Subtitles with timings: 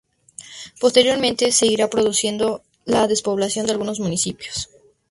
[0.79, 4.67] Posteriormente, se irá produciendo la despoblación de algunos municipios.